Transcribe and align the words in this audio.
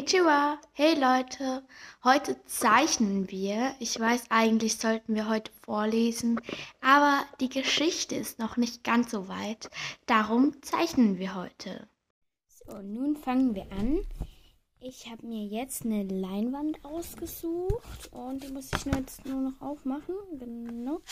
Konnichiwa, 0.00 0.58
hey 0.72 0.94
Leute, 0.94 1.62
heute 2.02 2.42
zeichnen 2.46 3.30
wir. 3.30 3.74
Ich 3.80 4.00
weiß, 4.00 4.30
eigentlich 4.30 4.78
sollten 4.78 5.14
wir 5.14 5.28
heute 5.28 5.52
vorlesen, 5.60 6.40
aber 6.80 7.22
die 7.40 7.50
Geschichte 7.50 8.14
ist 8.14 8.38
noch 8.38 8.56
nicht 8.56 8.82
ganz 8.82 9.10
so 9.10 9.28
weit. 9.28 9.68
Darum 10.06 10.54
zeichnen 10.62 11.18
wir 11.18 11.34
heute. 11.34 11.86
So, 12.48 12.80
nun 12.80 13.14
fangen 13.14 13.54
wir 13.54 13.70
an. 13.72 14.00
Ich 14.80 15.10
habe 15.10 15.26
mir 15.26 15.44
jetzt 15.44 15.84
eine 15.84 16.04
Leinwand 16.04 16.82
ausgesucht 16.82 18.10
und 18.10 18.42
die 18.42 18.52
muss 18.52 18.70
ich 18.74 18.86
jetzt 18.86 19.26
nur 19.26 19.50
noch 19.50 19.60
aufmachen. 19.60 20.14
Genau. 20.38 21.02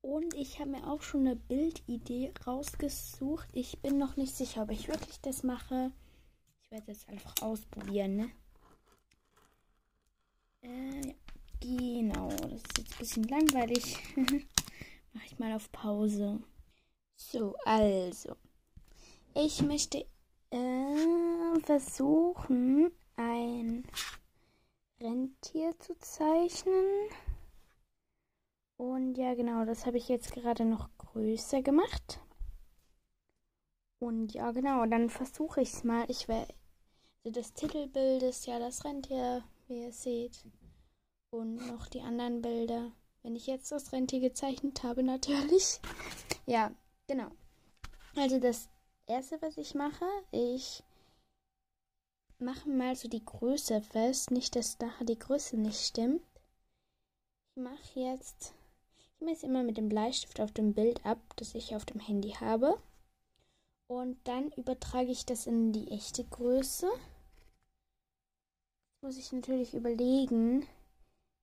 Und 0.00 0.32
ich 0.32 0.58
habe 0.58 0.70
mir 0.70 0.90
auch 0.90 1.02
schon 1.02 1.26
eine 1.26 1.36
Bildidee 1.36 2.32
rausgesucht. 2.46 3.48
Ich 3.52 3.80
bin 3.80 3.98
noch 3.98 4.16
nicht 4.16 4.34
sicher, 4.34 4.62
ob 4.62 4.70
ich 4.70 4.88
wirklich 4.88 5.20
das 5.20 5.42
mache. 5.42 5.92
Ich 6.72 6.76
werde 6.78 6.92
es 6.92 7.08
einfach 7.08 7.34
ausprobieren, 7.42 8.14
ne? 8.14 8.30
Äh, 10.62 11.08
ja. 11.08 11.14
Genau, 11.60 12.28
das 12.28 12.62
ist 12.62 12.78
jetzt 12.78 12.92
ein 12.92 12.98
bisschen 12.98 13.24
langweilig. 13.24 13.98
Mache 15.12 15.26
ich 15.26 15.38
mal 15.40 15.52
auf 15.52 15.72
Pause. 15.72 16.38
So, 17.16 17.56
also. 17.64 18.36
Ich 19.34 19.62
möchte 19.62 20.06
äh, 20.50 21.60
versuchen, 21.64 22.92
ein 23.16 23.82
Rentier 25.00 25.76
zu 25.80 25.98
zeichnen. 25.98 27.08
Und 28.76 29.16
ja, 29.16 29.34
genau, 29.34 29.64
das 29.64 29.86
habe 29.86 29.98
ich 29.98 30.08
jetzt 30.08 30.34
gerade 30.34 30.64
noch 30.64 30.88
größer 30.98 31.62
gemacht. 31.62 32.20
Und 33.98 34.32
ja, 34.34 34.52
genau, 34.52 34.86
dann 34.86 35.10
versuche 35.10 35.62
ich 35.62 35.72
es 35.72 35.82
mal. 35.82 36.04
Ich 36.08 36.28
werde 36.28 36.54
also 37.22 37.38
das 37.38 37.52
Titelbild 37.52 38.22
ist 38.22 38.46
ja 38.46 38.58
das 38.58 38.84
Rentier, 38.84 39.44
wie 39.68 39.82
ihr 39.82 39.92
seht. 39.92 40.44
Und 41.30 41.56
noch 41.66 41.86
die 41.88 42.00
anderen 42.00 42.40
Bilder. 42.40 42.92
Wenn 43.22 43.36
ich 43.36 43.46
jetzt 43.46 43.70
das 43.70 43.92
Rentier 43.92 44.20
gezeichnet 44.20 44.82
habe, 44.82 45.02
natürlich. 45.02 45.80
Ja, 46.46 46.72
genau. 47.06 47.30
Also 48.16 48.40
das 48.40 48.68
erste, 49.06 49.40
was 49.42 49.58
ich 49.58 49.74
mache, 49.74 50.06
ich 50.32 50.82
mache 52.38 52.68
mal 52.68 52.96
so 52.96 53.08
die 53.08 53.24
Größe 53.24 53.82
fest. 53.82 54.30
Nicht, 54.30 54.56
dass 54.56 54.78
nachher 54.78 55.04
die 55.04 55.18
Größe 55.18 55.58
nicht 55.58 55.80
stimmt. 55.80 56.22
Ich 57.50 57.62
mache 57.62 58.00
jetzt, 58.00 58.54
ich 58.98 59.20
messe 59.20 59.46
immer 59.46 59.62
mit 59.62 59.76
dem 59.76 59.90
Bleistift 59.90 60.40
auf 60.40 60.52
dem 60.52 60.72
Bild 60.72 61.04
ab, 61.04 61.18
das 61.36 61.54
ich 61.54 61.76
auf 61.76 61.84
dem 61.84 62.00
Handy 62.00 62.30
habe. 62.30 62.80
Und 63.90 64.16
dann 64.22 64.52
übertrage 64.52 65.10
ich 65.10 65.26
das 65.26 65.48
in 65.48 65.72
die 65.72 65.90
echte 65.90 66.22
Größe. 66.22 66.86
Jetzt 68.86 69.02
muss 69.02 69.16
ich 69.16 69.32
natürlich 69.32 69.74
überlegen, 69.74 70.64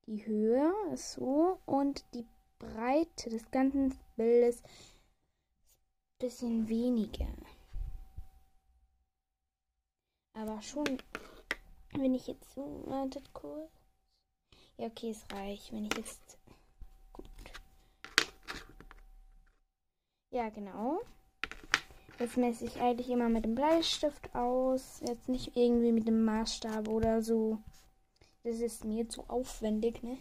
die 0.06 0.26
Höhe 0.26 0.74
ist 0.94 1.12
so 1.12 1.60
und 1.66 2.06
die 2.14 2.26
Breite 2.58 3.30
des 3.30 3.52
ganzen 3.52 4.00
Bildes 4.16 4.64
ein 4.64 6.20
bisschen 6.20 6.70
weniger. 6.70 7.28
Aber 10.32 10.62
schon, 10.62 11.04
wenn 11.96 12.16
ich 12.16 12.28
jetzt 12.28 12.54
so, 12.54 12.86
wartet 12.86 13.34
kurz. 13.34 13.70
Ja, 14.78 14.88
okay, 14.88 15.10
es 15.10 15.30
reicht. 15.36 15.74
Wenn 15.74 15.88
ich 15.88 15.98
jetzt, 15.98 16.38
gut. 17.12 17.26
Ja, 20.32 20.48
genau. 20.48 21.02
Das 22.18 22.36
messe 22.36 22.66
ich 22.66 22.82
eigentlich 22.82 23.10
immer 23.10 23.30
mit 23.30 23.46
dem 23.46 23.54
Bleistift 23.54 24.34
aus. 24.34 25.02
Jetzt 25.08 25.30
nicht 25.30 25.56
irgendwie 25.56 25.92
mit 25.92 26.08
dem 26.08 26.26
Maßstab 26.26 26.88
oder 26.88 27.22
so. 27.22 27.60
Das 28.44 28.60
ist 28.60 28.86
mir 28.86 29.08
zu 29.08 29.24
aufwendig, 29.30 30.02
ne? 30.02 30.18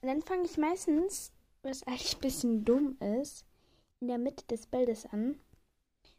Und 0.00 0.08
dann 0.08 0.22
fange 0.22 0.44
ich 0.44 0.56
meistens, 0.56 1.32
was 1.62 1.82
eigentlich 1.86 2.14
ein 2.14 2.20
bisschen 2.20 2.64
dumm 2.64 2.96
ist, 3.00 3.44
in 3.98 4.08
der 4.08 4.18
Mitte 4.18 4.46
des 4.46 4.66
Bildes 4.66 5.06
an. 5.06 5.40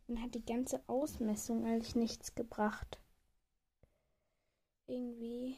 Dann 0.08 0.22
hat 0.22 0.36
die 0.36 0.46
ganze 0.46 0.84
Ausmessung 0.88 1.66
eigentlich 1.66 1.96
nichts 1.96 2.36
gebracht. 2.36 3.00
Irgendwie 4.88 5.56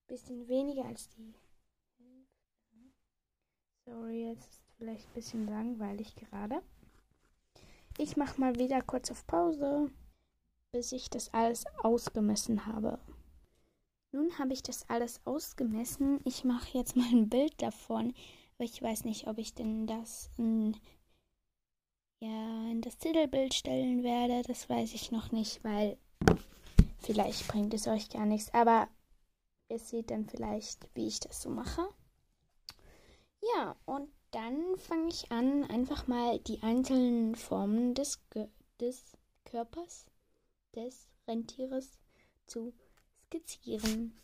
ein 0.00 0.06
bisschen 0.06 0.48
weniger 0.48 0.86
als 0.86 1.10
die. 1.10 1.34
Sorry, 3.84 4.30
jetzt 4.30 4.63
vielleicht 4.78 5.08
ein 5.08 5.14
bisschen 5.14 5.46
langweilig 5.46 6.14
gerade. 6.16 6.62
Ich 7.98 8.16
mache 8.16 8.40
mal 8.40 8.56
wieder 8.56 8.82
kurz 8.82 9.10
auf 9.10 9.26
Pause, 9.26 9.90
bis 10.72 10.92
ich 10.92 11.10
das 11.10 11.32
alles 11.32 11.64
ausgemessen 11.82 12.66
habe. 12.66 12.98
Nun 14.10 14.38
habe 14.38 14.52
ich 14.52 14.62
das 14.62 14.88
alles 14.88 15.20
ausgemessen. 15.24 16.20
Ich 16.24 16.44
mache 16.44 16.76
jetzt 16.76 16.96
mal 16.96 17.08
ein 17.08 17.28
Bild 17.28 17.60
davon, 17.62 18.14
aber 18.54 18.64
ich 18.64 18.80
weiß 18.80 19.04
nicht, 19.04 19.26
ob 19.26 19.38
ich 19.38 19.54
denn 19.54 19.86
das 19.86 20.30
in, 20.36 20.76
ja, 22.20 22.70
in 22.70 22.80
das 22.80 22.96
Titelbild 22.98 23.54
stellen 23.54 24.02
werde. 24.02 24.42
Das 24.42 24.68
weiß 24.68 24.94
ich 24.94 25.10
noch 25.10 25.32
nicht, 25.32 25.62
weil 25.64 25.98
vielleicht 26.98 27.46
bringt 27.48 27.74
es 27.74 27.86
euch 27.86 28.08
gar 28.08 28.26
nichts. 28.26 28.52
Aber 28.54 28.88
ihr 29.68 29.78
seht 29.78 30.10
dann 30.10 30.26
vielleicht, 30.28 30.88
wie 30.94 31.06
ich 31.06 31.20
das 31.20 31.42
so 31.42 31.50
mache. 31.50 31.82
Ja, 33.56 33.76
und 33.84 34.08
dann 34.34 34.76
fange 34.78 35.08
ich 35.08 35.30
an, 35.30 35.64
einfach 35.64 36.08
mal 36.08 36.40
die 36.40 36.60
einzelnen 36.62 37.36
Formen 37.36 37.94
des, 37.94 38.20
des 38.80 39.12
Körpers 39.44 40.06
des 40.74 41.08
Rentieres 41.28 41.98
zu 42.46 42.72
skizzieren. 43.26 44.20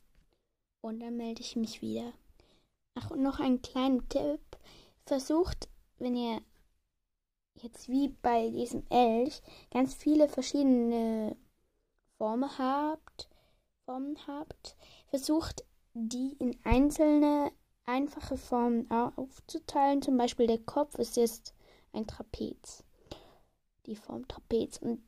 Und 0.81 1.01
dann 1.01 1.17
melde 1.17 1.43
ich 1.43 1.57
mich 1.57 1.81
wieder. 1.81 2.13
Ach, 2.95 3.11
und 3.11 3.23
noch 3.23 3.39
ein 3.39 3.63
kleiner 3.63 4.07
Tipp. 4.09 4.41
Versucht, 5.07 5.69
wenn 5.99 6.17
ihr 6.17 6.41
jetzt 7.55 7.89
wie 7.89 8.09
bei 8.09 8.49
diesem 8.51 8.83
Elch 8.91 9.43
ganz 9.71 9.95
viele 9.95 10.29
verschiedene 10.29 11.37
Formen 12.17 12.59
habt, 12.59 13.29
Formen 13.85 14.17
habt, 14.27 14.77
versucht 15.09 15.65
die 15.95 16.37
in 16.39 16.59
einzelne 16.65 17.53
einfache 17.91 18.37
Formen 18.37 18.91
aufzuteilen. 18.91 20.03
Zum 20.03 20.17
Beispiel 20.17 20.47
der 20.47 20.59
Kopf 20.59 20.95
ist 20.97 21.17
jetzt 21.17 21.55
ein 21.93 22.07
Trapez. 22.07 22.85
Die 23.87 23.97
Form 23.97 24.27
Trapez. 24.29 24.79
Und 24.79 25.03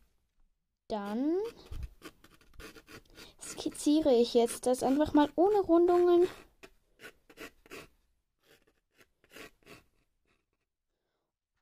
dann 0.88 1.37
skizziere 3.41 4.12
ich 4.15 4.34
jetzt 4.34 4.66
das 4.66 4.82
einfach 4.82 5.15
mal 5.15 5.31
ohne 5.37 5.60
Rundungen. 5.60 6.28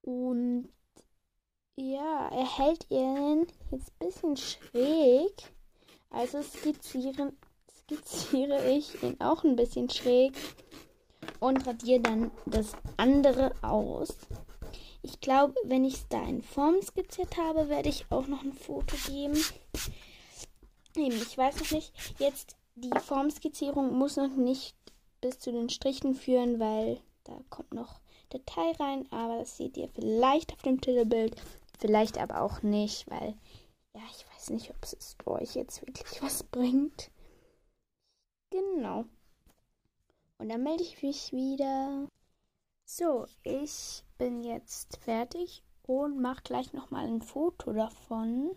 Und 0.02 0.68
ja, 1.76 2.28
erhält 2.28 2.86
ihr 2.88 3.46
jetzt 3.70 3.92
ein 4.00 4.06
bisschen 4.08 4.36
schräg. 4.36 5.52
Also 6.08 6.42
skizzieren, 6.42 7.36
skizziere 7.70 8.70
ich 8.72 9.00
ihn 9.02 9.20
auch 9.20 9.44
ein 9.44 9.54
bisschen 9.54 9.88
schräg 9.88 10.32
und 11.38 11.66
radiere 11.66 12.00
dann 12.00 12.30
das 12.46 12.72
andere 12.96 13.52
aus. 13.62 14.16
Ich 15.02 15.20
glaube, 15.20 15.54
wenn 15.64 15.84
ich 15.84 15.94
es 15.94 16.08
da 16.08 16.22
in 16.22 16.42
Form 16.42 16.80
skizziert 16.82 17.36
habe, 17.36 17.68
werde 17.68 17.88
ich 17.88 18.06
auch 18.10 18.26
noch 18.26 18.42
ein 18.42 18.52
Foto 18.52 18.96
geben. 19.06 19.42
Ich 20.94 21.38
weiß 21.38 21.60
noch 21.60 21.70
nicht. 21.70 21.92
Jetzt 22.18 22.56
die 22.74 22.90
Formskizzierung 22.98 23.96
muss 23.96 24.16
noch 24.16 24.36
nicht 24.36 24.76
bis 25.20 25.38
zu 25.38 25.52
den 25.52 25.70
Strichen 25.70 26.14
führen, 26.14 26.60
weil 26.60 27.00
da 27.24 27.38
kommt 27.48 27.72
noch 27.72 28.00
Detail 28.32 28.72
rein. 28.78 29.10
Aber 29.10 29.38
das 29.38 29.56
seht 29.56 29.76
ihr 29.76 29.88
vielleicht 29.88 30.52
auf 30.52 30.62
dem 30.62 30.80
Titelbild, 30.80 31.40
vielleicht 31.78 32.18
aber 32.18 32.42
auch 32.42 32.62
nicht, 32.62 33.10
weil 33.10 33.34
ja, 33.94 34.02
ich 34.10 34.26
weiß 34.34 34.50
nicht, 34.50 34.70
ob 34.70 34.76
es 34.82 35.16
euch 35.26 35.54
jetzt 35.54 35.80
wirklich 35.86 36.22
was 36.22 36.42
bringt. 36.44 37.10
Genau. 38.50 39.04
Und 40.40 40.48
dann 40.48 40.62
melde 40.62 40.82
ich 40.82 41.02
mich 41.02 41.32
wieder. 41.32 42.08
So, 42.86 43.26
ich 43.42 44.02
bin 44.16 44.42
jetzt 44.42 44.96
fertig 44.96 45.62
und 45.82 46.18
mache 46.18 46.42
gleich 46.42 46.72
nochmal 46.72 47.06
ein 47.06 47.20
Foto 47.20 47.74
davon. 47.74 48.56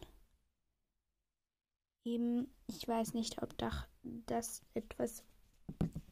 Eben, 2.06 2.50
ich 2.68 2.88
weiß 2.88 3.13
nicht, 3.13 3.44
ob 3.44 3.57
das 3.57 4.62
etwas, 4.74 5.25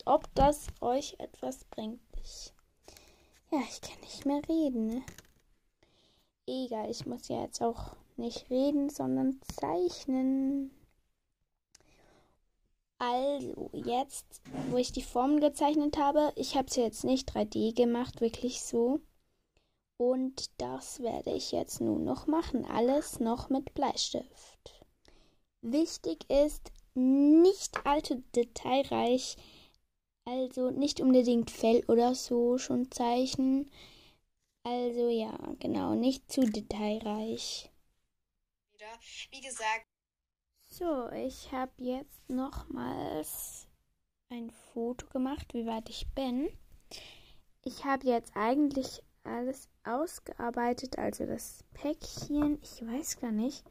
ob 0.04 0.28
das 0.36 0.68
euch 0.82 1.16
etwas 1.20 1.64
bringt. 1.64 2.02
Ich, 2.22 2.54
ja, 3.50 3.60
ich 3.62 3.80
kann 3.80 4.00
nicht 4.02 4.26
mehr 4.26 4.42
reden. 4.50 4.88
Ne? 4.88 5.06
Egal, 6.48 6.90
ich 6.92 7.06
muss 7.06 7.30
ja 7.30 7.44
jetzt 7.44 7.62
auch 7.62 7.96
nicht 8.18 8.50
reden, 8.50 8.90
sondern 8.90 9.40
zeichnen. 9.58 10.72
Also, 13.02 13.72
jetzt, 13.74 14.44
wo 14.70 14.78
ich 14.78 14.92
die 14.92 15.02
Formen 15.02 15.40
gezeichnet 15.40 15.98
habe, 15.98 16.32
ich 16.36 16.56
habe 16.56 16.68
es 16.68 16.76
jetzt 16.76 17.04
nicht 17.04 17.36
3D 17.36 17.74
gemacht, 17.74 18.22
wirklich 18.22 18.62
so. 18.62 19.00
Und 19.98 20.52
das 20.62 21.00
werde 21.00 21.32
ich 21.32 21.52
jetzt 21.52 21.82
nun 21.82 22.04
noch 22.04 22.28
machen. 22.28 22.64
Alles 22.64 23.20
noch 23.20 23.50
mit 23.50 23.74
Bleistift. 23.74 24.86
Wichtig 25.62 26.30
ist, 26.30 26.72
nicht 26.94 27.88
allzu 27.88 28.22
detailreich, 28.36 29.36
also 30.26 30.70
nicht 30.70 31.02
unbedingt 31.02 31.50
Fell 31.50 31.84
oder 31.88 32.14
so 32.14 32.60
schon 32.60 32.92
zeichnen. 32.92 33.72
Also 34.62 35.10
ja, 35.10 35.36
genau, 35.58 35.96
nicht 35.96 36.32
zu 36.32 36.42
detailreich. 36.42 37.72
Wie 39.32 39.42
gesagt. 39.42 39.88
So, 40.74 41.10
ich 41.12 41.52
habe 41.52 41.74
jetzt 41.80 42.30
nochmals 42.30 43.68
ein 44.30 44.50
Foto 44.50 45.06
gemacht, 45.08 45.54
wie 45.54 45.66
weit 45.66 45.90
ich 45.90 46.08
bin. 46.16 46.48
Ich 47.66 47.84
habe 47.84 48.08
jetzt 48.08 48.32
eigentlich 48.38 49.04
alles 49.26 49.68
ausgearbeitet, 49.84 50.98
also 50.98 51.26
das 51.26 51.66
Päckchen, 51.74 52.58
ich 52.64 52.82
weiß 52.88 53.20
gar 53.20 53.34
nicht. 53.34 53.70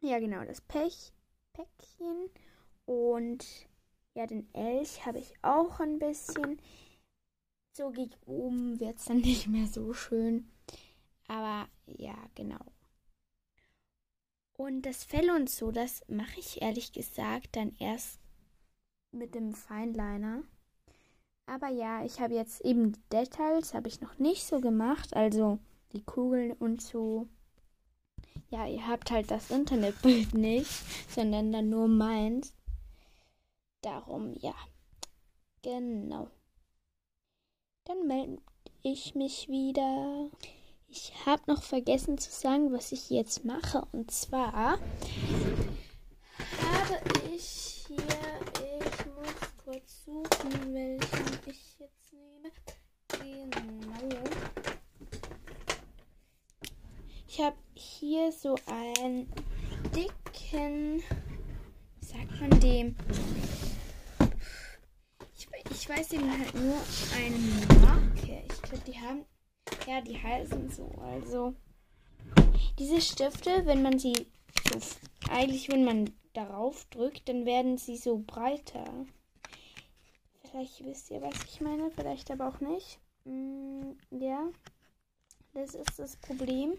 Ja, 0.00 0.18
genau, 0.18 0.46
das 0.46 0.62
Pech, 0.62 1.12
Päckchen 1.52 2.30
und 2.86 3.44
ja, 4.14 4.26
den 4.26 4.48
Elch 4.54 5.04
habe 5.04 5.18
ich 5.18 5.34
auch 5.42 5.78
ein 5.78 5.98
bisschen. 5.98 6.58
So 7.76 7.90
gegen 7.90 8.14
oben 8.24 8.80
wird 8.80 8.96
es 8.96 9.04
dann 9.04 9.18
nicht 9.20 9.46
mehr 9.46 9.66
so 9.66 9.92
schön. 9.92 10.50
Aber 11.28 11.68
ja, 11.86 12.16
genau. 12.34 12.64
Und 14.56 14.82
das 14.82 15.04
Fell 15.04 15.30
und 15.30 15.50
so, 15.50 15.72
das 15.72 16.02
mache 16.08 16.38
ich 16.38 16.62
ehrlich 16.62 16.92
gesagt 16.92 17.56
dann 17.56 17.74
erst 17.78 18.20
mit 19.10 19.34
dem 19.34 19.52
Feinliner. 19.52 20.42
Aber 21.46 21.68
ja, 21.68 22.04
ich 22.04 22.20
habe 22.20 22.34
jetzt 22.34 22.60
eben 22.62 22.92
die 22.92 23.02
Details, 23.12 23.74
habe 23.74 23.88
ich 23.88 24.00
noch 24.00 24.18
nicht 24.18 24.46
so 24.46 24.60
gemacht. 24.60 25.14
Also 25.14 25.58
die 25.92 26.02
Kugeln 26.02 26.52
und 26.52 26.80
so. 26.80 27.28
Ja, 28.50 28.66
ihr 28.66 28.86
habt 28.86 29.10
halt 29.10 29.30
das 29.30 29.50
Internetbild 29.50 30.34
nicht, 30.34 30.70
sondern 31.10 31.52
dann 31.52 31.70
nur 31.70 31.88
meins. 31.88 32.54
Darum, 33.82 34.34
ja. 34.38 34.54
Genau. 35.62 36.28
Dann 37.84 38.06
melde 38.06 38.38
ich 38.82 39.14
mich 39.14 39.48
wieder. 39.48 40.30
Ich 40.96 41.12
habe 41.26 41.42
noch 41.48 41.64
vergessen 41.64 42.18
zu 42.18 42.30
sagen, 42.30 42.72
was 42.72 42.92
ich 42.92 43.10
jetzt 43.10 43.44
mache. 43.44 43.84
Und 43.90 44.12
zwar 44.12 44.52
habe 44.52 44.78
ich 47.34 47.84
hier, 47.88 47.96
ich 47.98 49.06
muss 49.06 49.34
kurz 49.64 50.04
suchen, 50.04 50.72
welchen 50.72 51.40
ich 51.46 51.80
jetzt 51.80 52.12
nehme. 52.12 52.52
Genau. 53.08 54.22
Ich 57.26 57.40
habe 57.40 57.56
hier 57.74 58.30
so 58.30 58.54
einen 58.66 59.32
dicken, 59.96 61.02
wie 61.98 62.06
sagt 62.06 62.40
man 62.40 62.60
dem? 62.60 62.94
Ich, 65.36 65.48
ich 65.72 65.88
weiß 65.88 66.12
eben 66.12 66.30
halt 66.30 66.54
nur 66.54 66.78
eine 67.16 67.82
Marke. 67.82 68.44
Ich 68.48 68.62
glaube, 68.62 68.84
die 68.86 69.00
haben 69.00 69.24
ja, 69.86 70.00
die 70.00 70.20
heißen 70.20 70.70
so. 70.70 70.90
Also, 71.00 71.54
diese 72.78 73.00
Stifte, 73.00 73.66
wenn 73.66 73.82
man 73.82 73.98
sie 73.98 74.26
so, 74.72 74.78
eigentlich, 75.30 75.68
wenn 75.68 75.84
man 75.84 76.10
darauf 76.32 76.84
drückt, 76.86 77.28
dann 77.28 77.46
werden 77.46 77.78
sie 77.78 77.96
so 77.96 78.22
breiter. 78.26 78.84
Vielleicht 80.42 80.84
wisst 80.84 81.10
ihr, 81.10 81.22
was 81.22 81.34
ich 81.44 81.60
meine, 81.60 81.90
vielleicht 81.90 82.30
aber 82.30 82.48
auch 82.48 82.60
nicht. 82.60 82.98
Mm, 83.24 83.92
ja, 84.10 84.48
das 85.52 85.74
ist 85.74 85.98
das 85.98 86.16
Problem. 86.16 86.74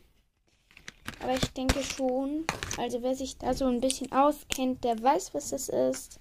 Aber 1.22 1.34
ich 1.34 1.50
denke 1.54 1.81
schon, 1.84 2.46
also 2.78 3.01
wer 3.01 3.16
sich 3.16 3.38
da 3.38 3.54
so 3.54 3.66
ein 3.66 3.81
bisschen 3.81 4.12
auskennt, 4.12 4.84
der 4.84 5.01
weiß, 5.01 5.34
was 5.34 5.50
das 5.50 5.69
ist. 5.69 6.19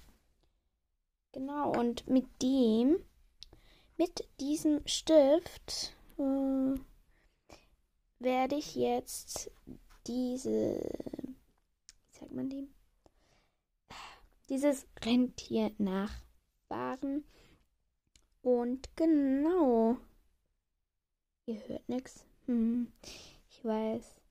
Genau, 1.33 1.71
und 1.77 2.07
mit 2.07 2.25
dem, 2.41 2.97
mit 3.97 4.27
diesem 4.39 4.81
Stift 4.87 5.93
äh, 6.17 6.79
werde 8.19 8.55
ich 8.55 8.75
jetzt 8.75 9.51
diese, 10.07 10.79
wie 12.07 12.19
sagt 12.19 12.31
man 12.31 12.49
dem? 12.49 12.73
Dieses 14.49 14.85
Rentier 15.03 15.71
nachfahren. 15.77 17.25
Und 18.41 18.95
genau. 18.95 19.97
Ihr 21.47 21.67
hört 21.67 21.89
nichts. 21.89 22.25
Hm, 22.45 22.91
ich 23.49 23.65
weiß. 23.65 24.21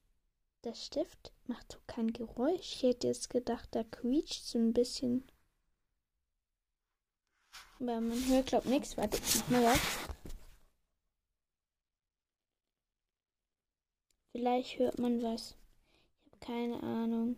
Der 0.64 0.74
Stift 0.74 1.32
macht 1.46 1.72
so 1.72 1.78
kein 1.86 2.12
Geräusch. 2.12 2.60
Ich 2.60 2.82
hätte 2.82 3.08
jetzt 3.08 3.28
gedacht, 3.28 3.68
da 3.72 3.82
quietscht 3.82 4.44
so 4.44 4.58
ein 4.58 4.72
bisschen. 4.72 5.24
Aber 7.80 8.00
man 8.00 8.26
hört, 8.28 8.46
glaub 8.46 8.64
nichts. 8.66 8.96
Warte, 8.96 9.18
ich 9.18 9.36
mach 9.36 9.48
mal 9.50 9.64
was. 9.64 9.80
Vielleicht 14.34 14.80
hört 14.80 14.98
man 14.98 15.22
was. 15.22 15.54
Ich 16.24 16.32
habe 16.32 16.38
keine 16.40 16.82
Ahnung. 16.82 17.36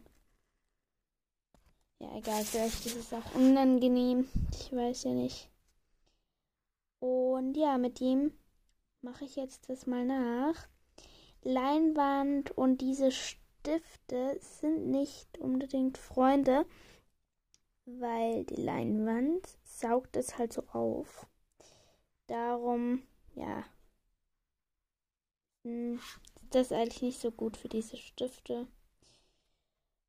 Ja, 1.99 2.17
egal, 2.17 2.43
vielleicht 2.43 2.87
ist 2.87 2.97
es 2.97 3.13
auch 3.13 3.35
unangenehm. 3.35 4.27
Ich 4.51 4.73
weiß 4.75 5.05
ja 5.05 5.11
nicht. 5.13 5.51
Und 6.99 7.55
ja, 7.55 7.77
mit 7.77 8.01
ihm 8.01 8.33
mache 9.03 9.27
ich 9.27 9.37
jetzt 9.37 9.69
das 9.69 9.87
mal 9.87 10.07
nach. 10.07 10.69
Leinwand 11.43 12.53
und 12.53 12.81
diese 12.81 13.13
Stifte 13.13 14.39
sind 14.41 14.87
nicht 14.91 15.37
unbedingt 15.37 15.99
Freunde, 15.99 16.65
weil 17.85 18.47
die 18.47 18.63
Leinwand 18.63 19.47
saugt 19.65 20.17
es 20.17 20.39
halt 20.39 20.55
so 20.55 20.63
auf. 20.69 21.27
Darum, 22.27 23.03
ja, 23.35 23.65
hm, 25.63 26.01
das 26.51 26.69
ist 26.69 26.73
eigentlich 26.73 27.03
nicht 27.03 27.21
so 27.21 27.31
gut 27.31 27.57
für 27.57 27.69
diese 27.69 27.97
Stifte. 27.97 28.67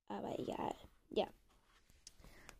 Aber 0.07 0.37
egal. 0.39 0.75
Ja. 1.09 1.27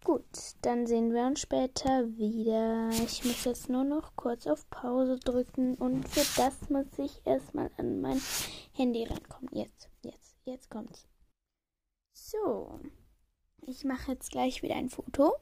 Gut, 0.03 0.23
dann 0.61 0.87
sehen 0.87 1.13
wir 1.13 1.25
uns 1.25 1.41
später 1.41 2.07
wieder. 2.17 2.89
Ich 2.91 3.25
muss 3.25 3.43
jetzt 3.43 3.69
nur 3.69 3.83
noch 3.83 4.15
kurz 4.15 4.47
auf 4.47 4.69
Pause 4.69 5.17
drücken 5.17 5.75
und 5.75 6.07
für 6.07 6.25
das 6.39 6.69
muss 6.69 6.85
ich 6.97 7.25
erstmal 7.25 7.71
an 7.77 7.99
mein 7.99 8.21
Handy 8.73 9.03
rankommen. 9.03 9.49
Jetzt, 9.51 9.89
jetzt, 10.03 10.37
jetzt 10.45 10.69
kommt's. 10.69 11.07
So, 12.13 12.79
ich 13.65 13.83
mache 13.83 14.13
jetzt 14.13 14.31
gleich 14.31 14.63
wieder 14.63 14.75
ein 14.75 14.89
Foto. 14.89 15.35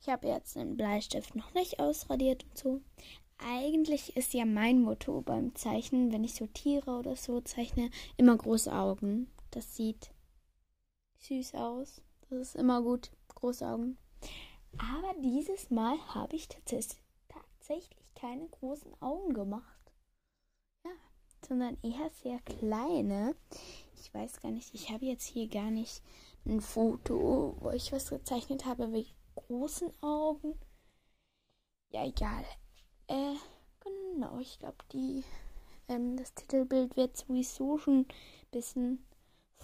Ich 0.00 0.08
habe 0.08 0.28
jetzt 0.28 0.56
den 0.56 0.76
Bleistift 0.76 1.34
noch 1.34 1.54
nicht 1.54 1.78
ausradiert 1.78 2.44
und 2.44 2.58
so 2.58 2.80
eigentlich 3.38 4.16
ist 4.16 4.34
ja 4.34 4.44
mein 4.44 4.82
Motto 4.82 5.20
beim 5.20 5.54
Zeichnen, 5.54 6.12
wenn 6.12 6.24
ich 6.24 6.34
so 6.34 6.46
Tiere 6.46 6.98
oder 6.98 7.16
so 7.16 7.40
zeichne, 7.40 7.90
immer 8.16 8.36
große 8.36 8.72
Augen. 8.72 9.30
Das 9.50 9.76
sieht 9.76 10.12
süß 11.18 11.54
aus. 11.54 12.02
Das 12.28 12.38
ist 12.38 12.56
immer 12.56 12.82
gut. 12.82 13.10
Große 13.34 13.66
Augen. 13.66 13.98
Aber 14.78 15.14
dieses 15.20 15.70
Mal 15.70 15.98
habe 16.14 16.36
ich 16.36 16.48
tatsächlich 16.48 17.00
keine 18.14 18.48
großen 18.48 18.94
Augen 19.02 19.34
gemacht. 19.34 19.92
Ja, 20.84 20.92
sondern 21.46 21.76
eher 21.82 22.10
sehr 22.22 22.38
kleine. 22.40 23.34
Ich 24.00 24.12
weiß 24.14 24.40
gar 24.40 24.50
nicht, 24.50 24.74
ich 24.74 24.90
habe 24.90 25.04
jetzt 25.04 25.26
hier 25.26 25.48
gar 25.48 25.70
nicht 25.70 26.02
ein 26.44 26.60
Foto, 26.60 27.56
wo 27.60 27.70
ich 27.70 27.92
was 27.92 28.10
gezeichnet 28.10 28.64
habe 28.64 28.92
wie 28.92 29.06
großen 29.34 29.92
Augen. 30.02 30.58
Ja, 31.90 32.04
egal. 32.06 32.44
Äh, 33.08 33.34
genau, 33.80 34.38
ich 34.38 34.58
glaube, 34.58 34.78
die, 34.92 35.24
ähm, 35.88 36.16
das 36.16 36.34
Titelbild 36.34 36.96
wird 36.96 37.16
sowieso 37.16 37.78
schon 37.78 38.00
ein 38.00 38.06
bisschen 38.50 39.04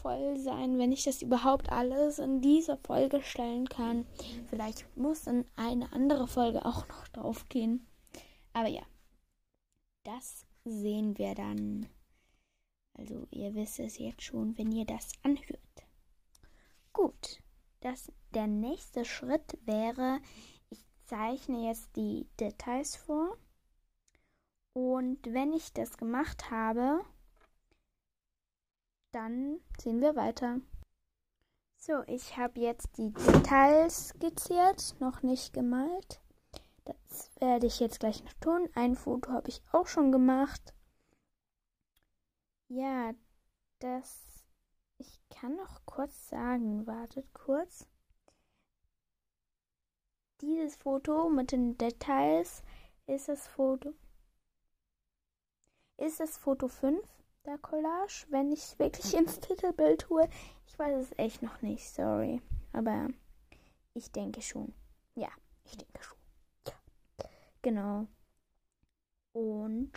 voll 0.03 0.37
sein, 0.39 0.79
wenn 0.79 0.93
ich 0.93 1.05
das 1.05 1.23
überhaupt 1.23 1.71
alles 1.71 2.19
in 2.19 2.41
dieser 2.41 2.77
Folge 2.77 3.23
stellen 3.23 3.69
kann. 3.69 4.07
Vielleicht 4.49 4.87
muss 4.97 5.25
dann 5.25 5.45
eine 5.57 5.93
andere 5.93 6.29
Folge 6.29 6.65
auch 6.65 6.87
noch 6.89 7.09
drauf 7.09 7.49
gehen. 7.49 7.87
Aber 8.53 8.69
ja, 8.69 8.83
das 10.05 10.47
sehen 10.65 11.19
wir 11.19 11.35
dann. 11.35 11.87
Also 12.95 13.27
ihr 13.31 13.55
wisst 13.55 13.79
es 13.79 13.99
jetzt 13.99 14.23
schon, 14.23 14.57
wenn 14.59 14.73
ihr 14.73 14.85
das 14.85 15.13
anhört. 15.23 15.61
Gut, 16.93 17.39
das, 17.81 18.11
der 18.35 18.47
nächste 18.47 19.05
Schritt 19.05 19.57
wäre, 19.65 20.21
zeichne 21.09 21.67
jetzt 21.67 21.97
die 21.97 22.29
Details 22.39 22.97
vor. 22.97 23.37
Und 24.75 25.19
wenn 25.27 25.53
ich 25.53 25.73
das 25.73 25.97
gemacht 25.97 26.51
habe, 26.51 27.05
dann 29.13 29.61
sehen 29.81 30.01
wir 30.01 30.15
weiter. 30.15 30.61
So, 31.79 32.03
ich 32.07 32.37
habe 32.37 32.61
jetzt 32.61 32.99
die 32.99 33.13
Details 33.13 34.09
skizziert, 34.09 34.97
noch 35.01 35.23
nicht 35.23 35.53
gemalt. 35.53 36.21
Das 36.85 37.31
werde 37.41 37.67
ich 37.67 37.81
jetzt 37.81 38.01
gleich 38.01 38.23
noch 38.25 38.35
tun. 38.35 38.69
Ein 38.75 38.95
Foto 38.95 39.33
habe 39.33 39.49
ich 39.49 39.63
auch 39.73 39.87
schon 39.87 40.13
gemacht. 40.13 40.75
Ja, 42.69 43.15
das 43.79 44.45
Ich 44.99 45.21
kann 45.31 45.57
noch 45.57 45.87
kurz 45.87 46.29
sagen, 46.29 46.87
wartet 46.87 47.33
kurz. 47.33 47.87
Dieses 50.41 50.77
Foto 50.77 51.29
mit 51.29 51.51
den 51.51 51.77
Details 51.79 52.63
ist 53.07 53.29
das 53.29 53.49
Foto. 53.49 53.93
Ist 55.97 56.21
das 56.21 56.39
Foto 56.39 56.69
5 56.69 57.05
der 57.45 57.59
Collage, 57.59 58.27
wenn 58.29 58.53
ich 58.53 58.61
es 58.61 58.79
wirklich 58.79 59.15
ins 59.15 59.41
Titelbild 59.41 60.03
tue? 60.03 60.29
Ich 60.67 60.79
weiß 60.79 60.97
es 60.97 61.19
echt 61.19 61.43
noch 61.43 61.61
nicht, 61.61 61.91
sorry. 61.91 62.41
Aber 62.73 63.09
ich 63.95 64.13
denke 64.13 64.41
schon. 64.41 64.73
Ja, 65.17 65.31
ich 65.65 65.77
denke 65.77 66.03
schon. 66.03 66.19
Ja. 66.69 66.75
Genau. 67.63 68.07
Und 69.33 69.93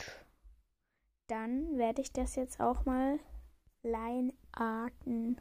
dann 1.27 1.77
werde 1.77 2.01
ich 2.01 2.11
das 2.11 2.35
jetzt 2.35 2.59
auch 2.59 2.85
mal 2.85 3.19
Leinarten 3.83 5.39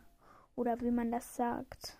oder 0.56 0.78
wie 0.82 0.90
man 0.90 1.10
das 1.10 1.36
sagt. 1.36 1.99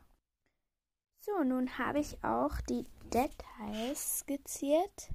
So, 1.22 1.44
nun 1.44 1.76
habe 1.76 2.00
ich 2.00 2.24
auch 2.24 2.62
die 2.62 2.86
Details 3.12 4.20
skizziert. 4.20 5.12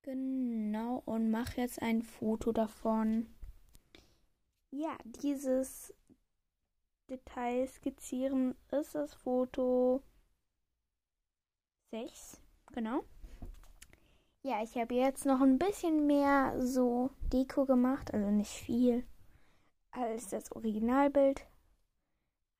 Genau, 0.00 1.02
und 1.04 1.30
mache 1.30 1.60
jetzt 1.60 1.82
ein 1.82 2.00
Foto 2.00 2.52
davon. 2.52 3.26
Ja, 4.70 4.96
dieses 5.04 5.92
Detail 7.10 7.66
skizzieren 7.66 8.56
ist 8.70 8.94
das 8.94 9.12
Foto 9.12 10.02
6. 11.90 12.40
Genau. 12.72 13.04
Ja, 14.42 14.62
ich 14.62 14.76
habe 14.76 14.94
jetzt 14.94 15.26
noch 15.26 15.42
ein 15.42 15.58
bisschen 15.58 16.06
mehr 16.06 16.54
so 16.64 17.10
Deko 17.32 17.66
gemacht, 17.66 18.14
also 18.14 18.30
nicht 18.30 18.52
viel 18.52 19.06
als 19.90 20.28
das 20.28 20.50
Originalbild. 20.52 21.46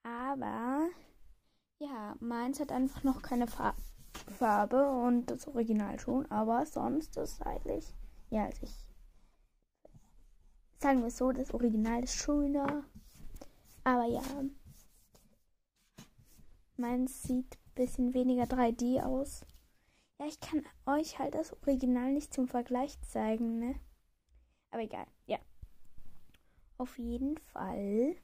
Aber 0.03 0.89
ja, 1.79 2.17
meins 2.21 2.61
hat 2.61 2.73
einfach 2.73 3.03
noch 3.03 3.23
keine 3.23 3.47
Farbe. 3.47 4.91
Und 4.91 5.27
das 5.27 5.47
Original 5.47 5.99
schon, 6.01 6.31
aber 6.31 6.67
sonst 6.67 7.17
ist 7.17 7.43
eigentlich, 7.43 7.95
ja, 8.31 8.45
also 8.45 8.63
ich, 8.63 8.75
sagen 10.79 11.01
wir 11.01 11.09
es 11.09 11.17
so, 11.19 11.33
das 11.33 11.53
Original 11.55 12.03
ist 12.03 12.15
schöner, 12.17 12.85
aber 13.85 14.07
ja, 14.07 14.23
meins 16.77 17.23
sieht 17.23 17.57
ein 17.57 17.75
bisschen 17.75 18.15
weniger 18.15 18.45
3D 18.45 19.03
aus. 19.03 19.45
Ja, 20.19 20.27
ich 20.27 20.41
kann 20.41 20.65
euch 20.87 21.19
halt 21.19 21.35
das 21.35 21.53
Original 21.63 22.13
nicht 22.13 22.33
zum 22.33 22.49
Vergleich 22.49 23.01
zeigen, 23.03 23.59
ne? 23.59 23.79
Aber 24.71 24.83
egal, 24.83 25.07
ja. 25.27 25.39
Auf 26.79 26.99
jeden 26.99 27.39
Fall 27.39 28.17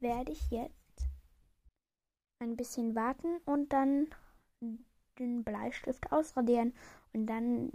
werde 0.00 0.32
ich 0.32 0.50
jetzt 0.50 0.83
ein 2.38 2.56
bisschen 2.56 2.94
warten 2.94 3.38
und 3.44 3.72
dann 3.72 4.08
den 5.18 5.44
Bleistift 5.44 6.10
ausradieren 6.12 6.74
und 7.12 7.26
dann 7.26 7.70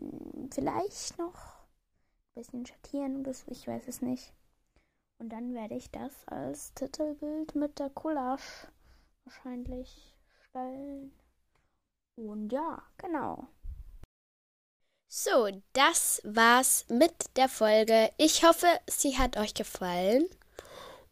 vielleicht 0.51 1.17
noch 1.17 1.35
ein 1.35 2.41
bisschen 2.41 2.65
schattieren 2.65 3.21
oder 3.21 3.33
so, 3.33 3.45
ich 3.49 3.67
weiß 3.67 3.87
es 3.87 4.01
nicht. 4.01 4.33
Und 5.19 5.29
dann 5.29 5.53
werde 5.53 5.75
ich 5.75 5.91
das 5.91 6.13
als 6.27 6.73
Titelbild 6.73 7.55
mit 7.55 7.79
der 7.79 7.89
Collage 7.89 8.69
wahrscheinlich 9.25 10.15
stellen. 10.47 11.11
Und 12.15 12.51
ja, 12.51 12.81
genau. 12.97 13.47
So, 15.07 15.49
das 15.73 16.21
war's 16.23 16.85
mit 16.87 17.35
der 17.35 17.49
Folge. 17.49 18.11
Ich 18.17 18.43
hoffe, 18.43 18.67
sie 18.87 19.17
hat 19.17 19.37
euch 19.37 19.53
gefallen. 19.53 20.25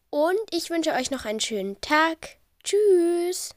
Und 0.09 0.39
ich 0.51 0.69
wünsche 0.69 0.93
euch 0.93 1.11
noch 1.11 1.25
einen 1.25 1.39
schönen 1.39 1.81
Tag. 1.81 2.37
Tschüss. 2.67 3.56